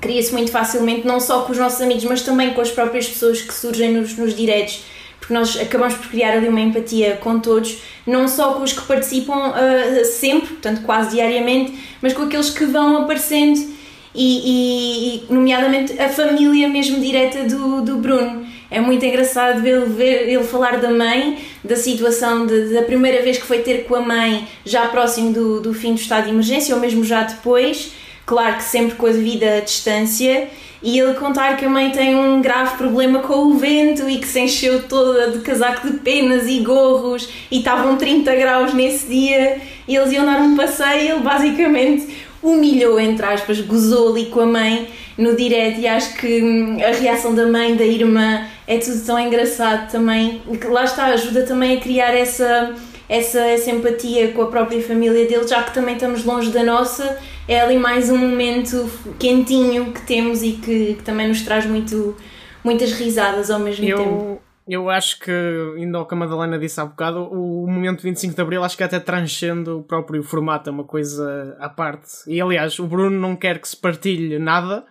cria-se 0.00 0.32
muito 0.32 0.50
facilmente, 0.50 1.06
não 1.06 1.20
só 1.20 1.42
com 1.42 1.52
os 1.52 1.58
nossos 1.58 1.80
amigos, 1.80 2.04
mas 2.04 2.22
também 2.22 2.54
com 2.54 2.60
as 2.60 2.70
próprias 2.70 3.06
pessoas 3.06 3.42
que 3.42 3.52
surgem 3.52 3.92
nos, 3.92 4.16
nos 4.16 4.34
diretos, 4.34 4.82
porque 5.18 5.34
nós 5.34 5.60
acabamos 5.60 5.94
por 5.94 6.08
criar 6.08 6.32
ali 6.32 6.48
uma 6.48 6.60
empatia 6.60 7.18
com 7.22 7.38
todos, 7.38 7.78
não 8.06 8.26
só 8.26 8.54
com 8.54 8.62
os 8.62 8.72
que 8.72 8.82
participam 8.82 9.50
uh, 9.50 10.04
sempre, 10.04 10.48
portanto 10.48 10.82
quase 10.82 11.10
diariamente, 11.10 11.78
mas 12.00 12.14
com 12.14 12.22
aqueles 12.22 12.50
que 12.50 12.64
vão 12.64 13.02
aparecendo 13.02 13.79
e, 14.14 15.22
e, 15.28 15.32
nomeadamente 15.32 16.00
a 16.00 16.08
família 16.08 16.68
mesmo 16.68 17.00
direta 17.00 17.44
do, 17.44 17.82
do 17.82 17.96
Bruno. 17.96 18.44
É 18.70 18.80
muito 18.80 19.04
engraçado 19.04 19.60
ver, 19.60 19.84
ver 19.86 20.28
ele 20.28 20.44
falar 20.44 20.78
da 20.78 20.90
mãe, 20.90 21.38
da 21.64 21.74
situação 21.76 22.46
de, 22.46 22.72
da 22.72 22.82
primeira 22.82 23.22
vez 23.22 23.38
que 23.38 23.46
foi 23.46 23.58
ter 23.58 23.84
com 23.84 23.96
a 23.96 24.00
mãe, 24.00 24.46
já 24.64 24.86
próximo 24.86 25.32
do, 25.32 25.60
do 25.60 25.74
fim 25.74 25.94
do 25.94 26.00
estado 26.00 26.24
de 26.24 26.30
emergência, 26.30 26.74
ou 26.74 26.80
mesmo 26.80 27.04
já 27.04 27.24
depois, 27.24 27.92
claro 28.24 28.56
que 28.56 28.62
sempre 28.62 28.96
com 28.96 29.06
a 29.06 29.10
devida 29.10 29.60
distância, 29.60 30.48
e 30.82 30.98
ele 30.98 31.14
contar 31.14 31.56
que 31.56 31.64
a 31.64 31.68
mãe 31.68 31.90
tem 31.90 32.14
um 32.14 32.40
grave 32.40 32.76
problema 32.78 33.18
com 33.18 33.34
o 33.34 33.58
vento 33.58 34.08
e 34.08 34.18
que 34.18 34.26
se 34.26 34.40
encheu 34.40 34.82
toda 34.84 35.30
de 35.30 35.40
casaco 35.40 35.90
de 35.90 35.98
penas 35.98 36.46
e 36.46 36.60
gorros 36.60 37.28
e 37.50 37.58
estavam 37.58 37.98
30 37.98 38.34
graus 38.36 38.72
nesse 38.72 39.06
dia. 39.06 39.58
E 39.86 39.94
eles 39.94 40.10
iam 40.10 40.24
dar 40.24 40.40
um 40.40 40.56
passeio 40.56 41.16
ele 41.16 41.20
basicamente 41.20 42.08
humilhou, 42.42 42.98
entre 42.98 43.24
aspas, 43.26 43.60
gozou 43.60 44.10
ali 44.10 44.26
com 44.26 44.40
a 44.40 44.46
mãe 44.46 44.88
no 45.16 45.36
direto 45.36 45.80
e 45.80 45.86
acho 45.86 46.14
que 46.14 46.42
hum, 46.42 46.78
a 46.82 46.92
reação 46.92 47.34
da 47.34 47.46
mãe, 47.46 47.76
da 47.76 47.84
irmã, 47.84 48.46
é 48.66 48.78
tudo 48.78 49.04
tão 49.04 49.18
engraçado 49.18 49.90
também. 49.90 50.40
Lá 50.64 50.84
está, 50.84 51.06
ajuda 51.06 51.42
também 51.42 51.76
a 51.76 51.80
criar 51.80 52.14
essa, 52.14 52.74
essa, 53.08 53.40
essa 53.40 53.70
empatia 53.70 54.32
com 54.32 54.42
a 54.42 54.46
própria 54.46 54.82
família 54.82 55.26
dele, 55.26 55.46
já 55.46 55.62
que 55.62 55.74
também 55.74 55.94
estamos 55.94 56.24
longe 56.24 56.50
da 56.50 56.62
nossa. 56.62 57.18
É 57.46 57.60
ali 57.60 57.76
mais 57.76 58.08
um 58.10 58.16
momento 58.16 58.88
quentinho 59.18 59.92
que 59.92 60.02
temos 60.06 60.42
e 60.42 60.52
que, 60.52 60.94
que 60.94 61.02
também 61.02 61.28
nos 61.28 61.42
traz 61.42 61.66
muito, 61.66 62.16
muitas 62.64 62.92
risadas 62.92 63.50
ao 63.50 63.58
mesmo 63.58 63.84
eu, 63.84 63.98
tempo. 63.98 64.40
Eu 64.70 64.88
acho 64.88 65.18
que, 65.18 65.32
ainda 65.76 65.98
ao 65.98 66.06
que 66.06 66.14
a 66.14 66.16
Madalena 66.16 66.56
disse 66.56 66.80
há 66.80 66.84
bocado, 66.84 67.24
o 67.24 67.66
momento 67.66 68.02
25 68.02 68.36
de 68.36 68.40
Abril 68.40 68.62
acho 68.62 68.76
que 68.76 68.84
até 68.84 69.00
transcende 69.00 69.68
o 69.68 69.82
próprio 69.82 70.22
formato, 70.22 70.70
é 70.70 70.72
uma 70.72 70.84
coisa 70.84 71.56
à 71.58 71.68
parte. 71.68 72.08
E 72.28 72.40
aliás, 72.40 72.78
o 72.78 72.86
Bruno 72.86 73.18
não 73.18 73.34
quer 73.34 73.60
que 73.60 73.68
se 73.68 73.76
partilhe 73.76 74.38
nada, 74.38 74.86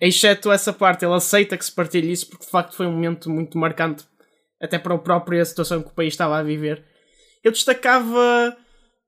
exceto 0.00 0.52
essa 0.52 0.72
parte. 0.72 1.04
Ele 1.04 1.14
aceita 1.14 1.58
que 1.58 1.64
se 1.64 1.72
partilhe 1.72 2.12
isso 2.12 2.28
porque 2.30 2.44
de 2.44 2.50
facto 2.52 2.76
foi 2.76 2.86
um 2.86 2.92
momento 2.92 3.28
muito 3.28 3.58
marcante, 3.58 4.04
até 4.62 4.78
para 4.78 4.94
a 4.94 4.98
própria 4.98 5.44
situação 5.44 5.82
que 5.82 5.88
o 5.88 5.94
país 5.94 6.14
estava 6.14 6.38
a 6.38 6.42
viver. 6.44 6.84
Eu 7.42 7.50
destacava 7.50 8.56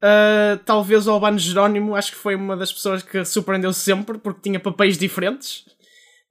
uh, 0.02 0.58
talvez 0.64 1.06
o 1.06 1.12
Albano 1.12 1.38
Jerónimo, 1.38 1.94
acho 1.94 2.10
que 2.10 2.18
foi 2.18 2.34
uma 2.34 2.56
das 2.56 2.72
pessoas 2.72 3.04
que 3.04 3.24
surpreendeu 3.24 3.72
sempre 3.72 4.18
porque 4.18 4.40
tinha 4.40 4.58
papéis 4.58 4.98
diferentes. 4.98 5.60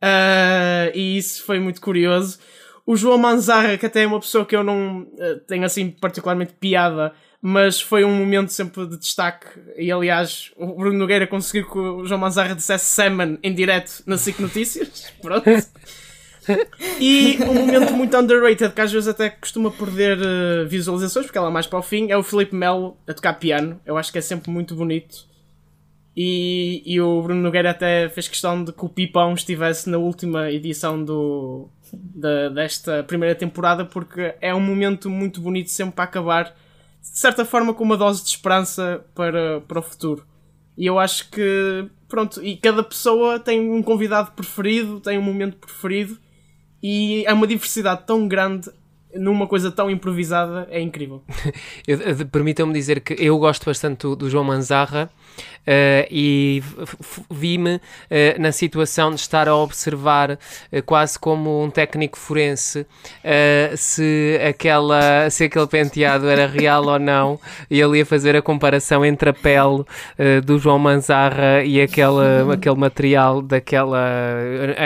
Uh, 0.03 0.91
e 0.93 1.17
isso 1.17 1.45
foi 1.45 1.61
muito 1.61 1.79
curioso. 1.79 2.39
O 2.89 2.95
João 2.95 3.19
Manzarra, 3.19 3.77
que 3.77 3.85
até 3.85 4.01
é 4.01 4.07
uma 4.07 4.19
pessoa 4.19 4.43
que 4.43 4.55
eu 4.55 4.63
não 4.63 5.01
uh, 5.01 5.39
tenho 5.45 5.63
assim 5.63 5.91
particularmente 5.91 6.53
piada, 6.53 7.13
mas 7.39 7.79
foi 7.79 8.03
um 8.03 8.11
momento 8.11 8.51
sempre 8.51 8.83
de 8.87 8.97
destaque. 8.97 9.45
E 9.77 9.91
aliás, 9.91 10.51
o 10.57 10.73
Bruno 10.73 10.97
Nogueira 10.97 11.27
conseguiu 11.27 11.69
que 11.69 11.77
o 11.77 12.03
João 12.03 12.19
Manzarra 12.19 12.55
dissesse 12.55 12.87
Salmon 12.87 13.37
em 13.43 13.53
direto 13.53 14.01
na 14.07 14.17
SIC 14.17 14.39
Notícias. 14.39 15.13
Pronto. 15.21 15.45
E 16.99 17.37
um 17.43 17.53
momento 17.53 17.93
muito 17.93 18.17
underrated, 18.17 18.73
que 18.73 18.81
às 18.81 18.91
vezes 18.91 19.07
até 19.07 19.29
costuma 19.29 19.69
perder 19.69 20.17
uh, 20.17 20.67
visualizações, 20.67 21.27
porque 21.27 21.37
ela 21.37 21.49
é 21.49 21.53
mais 21.53 21.67
para 21.67 21.77
o 21.77 21.83
fim, 21.83 22.09
é 22.09 22.17
o 22.17 22.23
Felipe 22.23 22.55
Melo 22.55 22.97
a 23.07 23.13
tocar 23.13 23.33
piano. 23.35 23.79
Eu 23.85 23.99
acho 23.99 24.11
que 24.11 24.17
é 24.17 24.21
sempre 24.21 24.49
muito 24.49 24.73
bonito. 24.73 25.29
E, 26.17 26.81
e 26.87 26.99
o 26.99 27.21
Bruno 27.21 27.39
Nogueira 27.39 27.69
até 27.69 28.09
fez 28.09 28.27
questão 28.27 28.63
de 28.63 28.73
que 28.73 28.83
o 28.83 28.89
Pipão 28.89 29.35
estivesse 29.35 29.87
na 29.91 29.99
última 29.99 30.51
edição 30.51 31.01
do, 31.01 31.69
da, 31.93 32.49
desta 32.49 33.03
primeira 33.03 33.35
temporada, 33.35 33.85
porque 33.85 34.35
é 34.41 34.53
um 34.53 34.59
momento 34.59 35.09
muito 35.09 35.41
bonito 35.41 35.69
sempre 35.69 35.95
para 35.95 36.03
acabar, 36.05 36.45
de 37.01 37.19
certa 37.19 37.45
forma, 37.45 37.73
com 37.73 37.83
uma 37.83 37.97
dose 37.97 38.23
de 38.23 38.29
esperança 38.29 39.05
para, 39.13 39.61
para 39.61 39.79
o 39.79 39.83
futuro. 39.83 40.25
E 40.77 40.85
eu 40.85 40.97
acho 40.97 41.29
que, 41.29 41.87
pronto, 42.07 42.43
e 42.43 42.55
cada 42.57 42.83
pessoa 42.83 43.39
tem 43.39 43.69
um 43.69 43.83
convidado 43.83 44.31
preferido, 44.31 44.99
tem 44.99 45.17
um 45.17 45.21
momento 45.21 45.57
preferido, 45.57 46.17
e 46.81 47.23
é 47.25 47.33
uma 47.33 47.47
diversidade 47.47 48.03
tão 48.05 48.27
grande 48.27 48.71
numa 49.13 49.47
coisa 49.47 49.71
tão 49.71 49.89
improvisada, 49.89 50.67
é 50.69 50.79
incrível. 50.79 51.23
Permitam-me 52.31 52.73
dizer 52.73 53.01
que 53.01 53.13
eu 53.13 53.37
gosto 53.37 53.65
bastante 53.65 54.01
do, 54.01 54.15
do 54.15 54.29
João 54.29 54.43
Manzarra 54.43 55.09
Uh, 55.59 56.07
e 56.09 56.63
vi-me 57.29 57.75
uh, 57.75 57.79
na 58.39 58.51
situação 58.51 59.11
de 59.11 59.19
estar 59.19 59.47
a 59.47 59.55
observar, 59.55 60.31
uh, 60.31 60.37
quase 60.83 61.19
como 61.19 61.63
um 61.63 61.69
técnico 61.69 62.17
forense, 62.17 62.87
se, 63.77 64.39
aquela, 64.47 65.29
se 65.29 65.43
aquele 65.43 65.67
penteado 65.67 66.27
era 66.27 66.47
real 66.47 66.85
ou 66.85 66.97
não, 66.97 67.39
e 67.69 67.79
ele 67.79 67.99
ia 67.99 68.05
fazer 68.05 68.35
a 68.35 68.41
comparação 68.41 69.05
entre 69.05 69.29
a 69.29 69.33
pele 69.33 69.83
do 70.43 70.57
João 70.57 70.79
Manzarra 70.79 71.63
e 71.63 71.81
aquela, 71.81 72.53
aquele 72.53 72.75
material 72.75 73.41
daquela. 73.41 73.99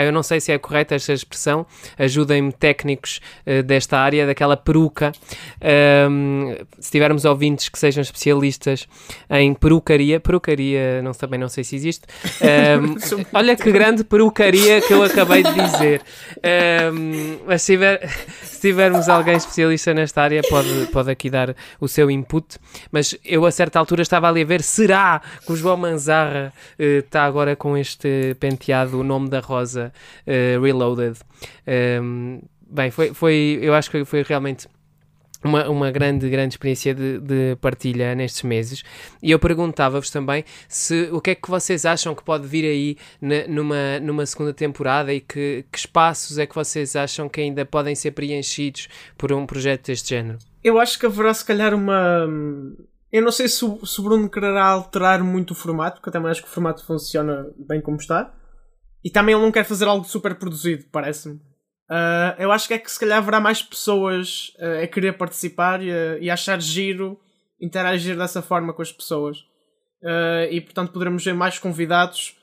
Eu 0.04 0.12
não 0.12 0.22
sei 0.22 0.40
se 0.40 0.52
é 0.52 0.58
correta 0.58 0.94
esta 0.94 1.12
expressão, 1.12 1.64
ajudem-me 1.98 2.52
técnicos 2.52 3.20
desta 3.64 3.98
área, 3.98 4.13
daquela 4.26 4.56
peruca. 4.56 5.12
Ehm, 5.60 6.54
se 6.78 6.90
tivermos 6.90 7.24
ouvintes 7.24 7.68
que 7.68 7.78
sejam 7.78 8.02
especialistas 8.02 8.86
em 9.30 9.54
perucaria, 9.54 10.20
perucaria 10.20 11.02
não, 11.02 11.12
também 11.12 11.38
não 11.38 11.48
sei 11.48 11.64
se 11.64 11.76
existe. 11.76 12.02
Um, 12.40 13.24
olha 13.32 13.56
que 13.56 13.70
grande 13.72 14.04
perucaria 14.04 14.80
que 14.80 14.92
eu 14.92 15.02
acabei 15.02 15.42
de 15.42 15.52
dizer. 15.52 16.02
Um, 16.92 17.38
mas 17.46 17.62
se, 17.62 17.72
tiver, 17.72 18.08
se, 18.42 18.60
tivermos 18.60 19.08
alguém 19.08 19.36
especialista 19.36 19.94
nesta 19.94 20.22
área, 20.22 20.42
pode, 20.48 20.86
pode 20.92 21.10
aqui 21.10 21.30
dar 21.30 21.54
o 21.80 21.88
seu 21.88 22.10
input. 22.10 22.58
Mas 22.90 23.16
eu 23.24 23.44
a 23.46 23.50
certa 23.50 23.78
altura 23.78 24.02
estava 24.02 24.28
ali 24.28 24.42
a 24.42 24.46
ver, 24.46 24.62
será 24.62 25.20
que 25.44 25.52
o 25.52 25.56
João 25.56 25.76
Manzarra 25.76 26.52
uh, 26.78 26.82
está 26.82 27.24
agora 27.24 27.56
com 27.56 27.76
este 27.76 28.36
penteado, 28.38 28.98
o 29.00 29.04
nome 29.04 29.28
da 29.28 29.40
rosa, 29.40 29.92
uh, 30.26 30.62
Reloaded? 30.62 31.18
Um, 31.66 32.40
bem, 32.74 32.90
foi, 32.90 33.14
foi, 33.14 33.58
eu 33.62 33.74
acho 33.74 33.90
que 33.90 34.04
foi 34.04 34.22
realmente 34.22 34.68
uma, 35.44 35.68
uma 35.68 35.90
grande, 35.90 36.28
grande 36.28 36.54
experiência 36.54 36.94
de, 36.94 37.20
de 37.20 37.56
partilha 37.60 38.14
nestes 38.14 38.42
meses. 38.42 38.82
E 39.22 39.30
eu 39.30 39.38
perguntava-vos 39.38 40.10
também 40.10 40.44
se 40.68 41.08
o 41.12 41.20
que 41.20 41.30
é 41.30 41.34
que 41.34 41.48
vocês 41.48 41.84
acham 41.84 42.14
que 42.14 42.24
pode 42.24 42.46
vir 42.46 42.64
aí 42.64 42.96
na, 43.20 43.46
numa, 43.46 44.00
numa 44.00 44.26
segunda 44.26 44.52
temporada 44.52 45.12
e 45.12 45.20
que, 45.20 45.64
que 45.70 45.78
espaços 45.78 46.38
é 46.38 46.46
que 46.46 46.54
vocês 46.54 46.96
acham 46.96 47.28
que 47.28 47.40
ainda 47.40 47.64
podem 47.64 47.94
ser 47.94 48.12
preenchidos 48.12 48.88
por 49.16 49.32
um 49.32 49.46
projeto 49.46 49.86
deste 49.86 50.08
género? 50.10 50.38
Eu 50.62 50.80
acho 50.80 50.98
que 50.98 51.06
haverá 51.06 51.32
se 51.34 51.44
calhar 51.44 51.74
uma. 51.74 52.26
Eu 53.12 53.22
não 53.22 53.30
sei 53.30 53.46
se 53.46 53.64
o, 53.64 53.78
Bruno 54.02 54.28
quererá 54.28 54.64
alterar 54.64 55.22
muito 55.22 55.52
o 55.52 55.54
formato, 55.54 55.96
porque 55.96 56.08
eu 56.08 56.12
também 56.12 56.30
acho 56.30 56.42
que 56.42 56.48
o 56.48 56.50
formato 56.50 56.84
funciona 56.84 57.46
bem 57.56 57.80
como 57.80 57.98
está. 57.98 58.34
E 59.04 59.10
também 59.10 59.34
ele 59.34 59.44
não 59.44 59.52
quer 59.52 59.64
fazer 59.64 59.84
algo 59.84 60.04
super 60.04 60.34
produzido, 60.36 60.86
parece-me. 60.90 61.38
Uh, 61.90 62.40
eu 62.40 62.50
acho 62.50 62.66
que 62.66 62.74
é 62.74 62.78
que 62.78 62.90
se 62.90 62.98
calhar 62.98 63.18
haverá 63.18 63.40
mais 63.40 63.62
pessoas 63.62 64.52
uh, 64.58 64.82
a 64.82 64.86
querer 64.86 65.18
participar 65.18 65.82
e, 65.82 65.92
a, 65.92 66.18
e 66.18 66.30
achar 66.30 66.60
giro 66.60 67.20
interagir 67.60 68.16
dessa 68.16 68.40
forma 68.40 68.72
com 68.72 68.82
as 68.82 68.92
pessoas. 68.92 69.38
Uh, 70.02 70.50
e 70.50 70.60
portanto 70.60 70.92
poderemos 70.92 71.24
ver 71.24 71.34
mais 71.34 71.58
convidados 71.58 72.36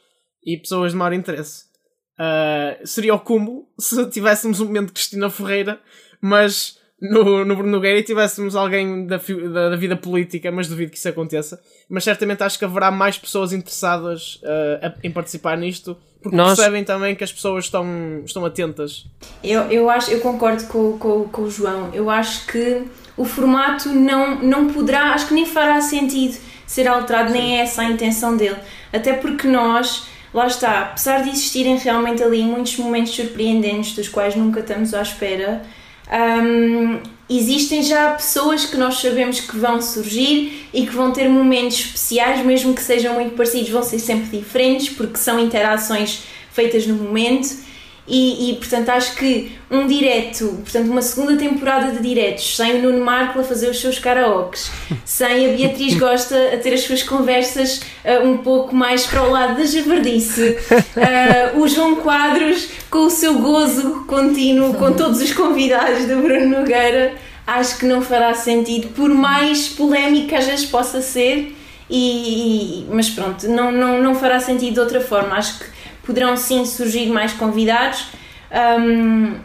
e 0.46 0.58
pessoas 0.58 0.92
de 0.92 0.98
maior 0.98 1.14
interesse. 1.14 1.66
seria 2.84 3.14
o 3.14 3.20
cúmulo 3.20 3.68
se 3.80 4.10
tivéssemos 4.10 4.60
um 4.60 4.66
momento 4.66 4.88
de 4.88 4.94
Cristina 4.94 5.30
Ferreira, 5.30 5.80
mas 6.20 6.80
no, 7.02 7.44
no 7.44 7.56
Bruno 7.56 7.72
Nogueira 7.72 7.98
e 7.98 8.04
tivéssemos 8.04 8.56
alguém 8.56 9.08
da, 9.08 9.18
da, 9.18 9.70
da, 9.70 9.76
vida 9.76 9.96
política, 9.96 10.52
mas 10.52 10.68
duvido 10.68 10.92
que 10.92 10.98
isso 10.98 11.10
aconteça. 11.10 11.60
Mas 11.90 12.04
certamente 12.04 12.44
acho 12.44 12.60
que 12.60 12.66
haverá 12.66 12.92
mais 12.92 13.18
pessoas 13.18 13.52
interessadas 13.52 14.40
uh, 14.44 14.94
em 15.04 15.10
participar 15.10 15.58
nisto, 15.58 15.98
porque 16.22 16.38
Nós... 16.38 16.56
percebem 16.56 16.84
também 16.84 17.16
que 17.16 17.24
as 17.24 17.34
pessoas 17.34 17.66
estão, 17.66 17.86
estão 18.24 18.46
atentas. 18.46 19.08
Eu, 19.44 19.64
eu, 19.72 19.90
acho, 19.90 20.12
eu 20.12 20.20
concordo 20.22 20.64
com, 20.68 20.98
com, 21.00 21.24
com 21.28 21.42
o 21.42 21.50
João. 21.50 21.90
Eu 21.92 22.08
acho 22.08 22.46
que 22.46 22.84
o 23.18 23.26
formato 23.26 23.90
não, 23.90 24.40
não 24.40 24.72
poderá, 24.72 25.14
acho 25.14 25.28
que 25.28 25.34
nem 25.34 25.48
fará 25.48 25.82
sentido 25.82 26.38
ser 26.68 26.88
alterado, 26.88 27.32
Sim. 27.32 27.34
nem 27.34 27.58
é 27.58 27.64
essa 27.64 27.82
a 27.82 27.86
intenção 27.86 28.38
dele. 28.38 28.58
Até 28.94 29.14
porque 29.14 29.48
nós, 29.48 30.06
lá 30.32 30.46
está, 30.46 30.82
apesar 30.82 31.24
de 31.24 31.30
existirem 31.30 31.78
realmente 31.78 32.22
ali 32.22 32.44
muitos 32.44 32.78
momentos 32.78 33.14
surpreendentes 33.16 33.96
dos 33.96 34.08
quais 34.08 34.36
nunca 34.36 34.60
estamos 34.60 34.94
à 34.94 35.02
espera 35.02 35.64
um, 36.12 37.00
existem 37.30 37.82
já 37.82 38.12
pessoas 38.12 38.66
que 38.66 38.76
nós 38.76 39.00
sabemos 39.00 39.40
que 39.40 39.58
vão 39.58 39.82
surgir 39.82 40.68
e 40.74 40.86
que 40.86 40.94
vão 40.94 41.12
ter 41.12 41.30
momentos 41.30 41.80
especiais, 41.80 42.46
mesmo 42.46 42.74
que 42.74 42.82
sejam 42.82 43.14
muito 43.14 43.36
parecidos, 43.36 43.70
vão 43.70 43.84
ser 43.84 44.00
sempre 44.00 44.38
diferentes 44.38 44.90
porque 44.90 45.18
são 45.18 45.40
interações 45.40 46.24
feitas 46.52 46.86
no 46.86 46.96
momento 46.96 47.71
e, 48.08 48.50
e, 48.50 48.56
portanto 48.56 48.90
acho 48.90 49.16
que 49.16 49.52
um 49.70 49.86
direto, 49.86 50.60
portanto 50.64 50.90
uma 50.90 51.04
segunda 51.04 51.38
temporada 51.38 51.92
de 51.92 52.02
diretos 52.02 52.56
sem 52.56 52.80
o 52.80 52.82
Nuno 52.82 53.06
Marco 53.06 53.40
a 53.40 53.44
fazer 53.44 53.70
os 53.70 53.80
seus 53.80 54.00
karaokes, 54.00 54.72
sem 55.06 55.54
a 55.54 55.56
Beatriz 55.56 55.94
Gosta 55.94 56.36
a 56.54 56.58
ter 56.58 56.74
as 56.74 56.82
suas 56.82 57.04
conversas 57.04 57.82
uh, 58.04 58.28
um 58.28 58.40
pouco 58.40 58.76
mais 58.76 59.06
para 59.06 59.22
o 59.22 59.30
lado 59.30 59.56
da 59.56 59.66
javardice, 59.66 60.58
uh, 60.72 61.58
o 61.62 61.68
João 61.68 61.98
Quadros 61.98 62.70
com 62.90 63.06
o 63.06 63.10
seu 63.10 63.36
gozo 63.36 64.04
contínuo 64.08 64.74
com 64.74 64.94
todos 64.94 65.22
os 65.22 65.32
convidados 65.32 66.06
do 66.06 66.18
Bruno 66.24 66.60
Nogueira, 66.60 67.14
acho 67.46 67.78
que 67.78 67.86
não 67.86 68.02
fará 68.02 68.34
sentido, 68.34 68.90
por 68.90 69.10
mais 69.10 69.70
polémica 69.70 70.40
às 70.40 70.48
vezes 70.48 70.66
possa 70.66 71.02
ser, 71.02 71.56
e, 71.88 72.86
mas 72.90 73.10
pronto, 73.10 73.48
não, 73.48 73.72
não, 73.72 74.02
não 74.02 74.16
fará 74.16 74.40
sentido 74.40 74.74
de 74.74 74.80
outra 74.80 75.02
forma, 75.02 75.36
acho 75.36 75.60
que 75.60 75.71
poderão 76.04 76.36
sim 76.38 76.66
surgir 76.66 77.08
mais 77.08 77.34
convidados. 77.34 78.08
Um, 78.52 79.36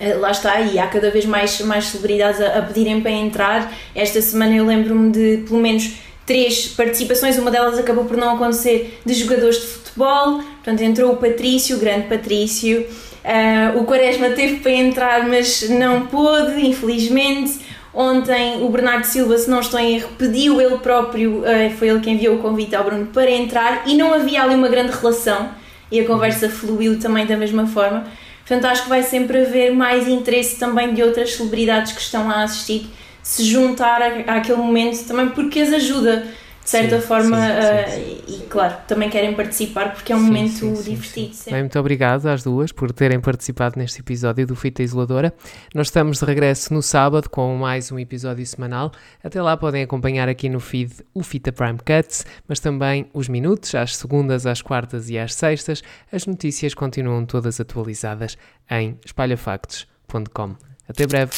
eh, 0.00 0.14
lá 0.14 0.30
está, 0.30 0.60
e 0.60 0.78
há 0.78 0.86
cada 0.86 1.10
vez 1.10 1.26
mais, 1.26 1.60
mais 1.60 1.84
celebridades 1.86 2.40
a, 2.40 2.58
a 2.58 2.62
pedirem 2.62 3.00
para 3.00 3.10
entrar. 3.10 3.72
Esta 3.94 4.20
semana 4.22 4.56
eu 4.56 4.64
lembro-me 4.64 5.10
de 5.10 5.44
pelo 5.46 5.60
menos 5.60 5.92
três 6.26 6.68
participações, 6.68 7.36
uma 7.38 7.50
delas 7.50 7.78
acabou 7.78 8.04
por 8.04 8.16
não 8.16 8.34
acontecer, 8.34 9.00
de 9.04 9.14
jogadores 9.14 9.60
de 9.60 9.66
futebol. 9.66 10.38
Portanto, 10.38 10.80
entrou 10.80 11.12
o 11.12 11.16
Patrício, 11.16 11.76
o 11.76 11.80
grande 11.80 12.06
Patrício. 12.06 12.86
Uh, 13.22 13.78
o 13.78 13.84
Quaresma 13.84 14.30
teve 14.30 14.60
para 14.60 14.72
entrar, 14.72 15.28
mas 15.28 15.68
não 15.68 16.06
pôde, 16.06 16.64
infelizmente. 16.64 17.58
Ontem 17.92 18.62
o 18.62 18.68
Bernardo 18.68 19.04
Silva, 19.04 19.36
se 19.36 19.50
não 19.50 19.60
estou 19.60 19.78
em 19.80 19.96
erro, 19.96 20.10
pediu 20.16 20.60
ele 20.60 20.78
próprio, 20.78 21.40
uh, 21.40 21.70
foi 21.76 21.88
ele 21.88 22.00
que 22.00 22.08
enviou 22.08 22.36
o 22.36 22.38
convite 22.38 22.74
ao 22.74 22.84
Bruno 22.84 23.06
para 23.06 23.30
entrar 23.30 23.82
e 23.86 23.96
não 23.96 24.14
havia 24.14 24.42
ali 24.42 24.54
uma 24.54 24.68
grande 24.68 24.92
relação 24.92 25.50
e 25.90 26.00
a 26.00 26.06
conversa 26.06 26.48
fluiu 26.48 26.98
também 26.98 27.26
da 27.26 27.36
mesma 27.36 27.66
forma. 27.66 28.04
Portanto, 28.46 28.64
acho 28.64 28.84
que 28.84 28.88
vai 28.88 29.02
sempre 29.02 29.42
haver 29.42 29.72
mais 29.72 30.08
interesse 30.08 30.58
também 30.58 30.92
de 30.94 31.02
outras 31.02 31.34
celebridades 31.34 31.92
que 31.92 32.00
estão 32.00 32.30
a 32.30 32.42
assistir 32.42 32.86
se 33.22 33.44
juntar 33.44 34.02
àquele 34.26 34.58
momento 34.58 35.06
também 35.06 35.28
porque 35.28 35.60
as 35.60 35.72
ajuda. 35.72 36.26
De 36.62 36.70
certa 36.70 37.00
Sim, 37.00 37.06
forma, 37.06 37.36
sim, 37.36 37.90
sim, 37.90 38.00
uh, 38.00 38.24
e 38.28 38.46
claro, 38.48 38.76
também 38.86 39.08
querem 39.08 39.34
participar 39.34 39.92
porque 39.92 40.12
é 40.12 40.16
um 40.16 40.20
Sim, 40.20 40.26
momento 40.26 40.50
sim, 40.52 40.76
sim, 40.76 40.90
divertido. 40.90 41.36
Bem, 41.46 41.60
muito 41.60 41.78
obrigado 41.78 42.26
às 42.26 42.42
duas 42.42 42.70
por 42.70 42.92
terem 42.92 43.20
participado 43.20 43.78
neste 43.78 44.00
episódio 44.00 44.46
do 44.46 44.54
Fita 44.54 44.82
Isoladora. 44.82 45.32
Nós 45.74 45.88
estamos 45.88 46.18
de 46.18 46.24
regresso 46.24 46.72
no 46.72 46.82
sábado 46.82 47.28
com 47.28 47.56
mais 47.56 47.90
um 47.90 47.98
episódio 47.98 48.46
semanal. 48.46 48.92
Até 49.24 49.40
lá 49.40 49.56
podem 49.56 49.82
acompanhar 49.82 50.28
aqui 50.28 50.48
no 50.48 50.60
feed 50.60 50.92
o 51.14 51.22
Fita 51.22 51.50
Prime 51.50 51.78
Cuts, 51.78 52.26
mas 52.46 52.60
também 52.60 53.08
os 53.14 53.28
minutos, 53.28 53.74
às 53.74 53.96
segundas, 53.96 54.46
às 54.46 54.60
quartas 54.60 55.08
e 55.08 55.18
às 55.18 55.34
sextas. 55.34 55.82
As 56.12 56.26
notícias 56.26 56.74
continuam 56.74 57.24
todas 57.24 57.60
atualizadas 57.60 58.36
em 58.70 58.98
espalhafactos.com. 59.04 60.54
Até 60.88 61.06
breve! 61.06 61.30